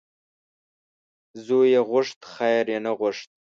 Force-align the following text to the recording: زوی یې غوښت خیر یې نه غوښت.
زوی 1.45 1.67
یې 1.73 1.81
غوښت 1.89 2.19
خیر 2.33 2.65
یې 2.73 2.79
نه 2.85 2.91
غوښت. 2.99 3.29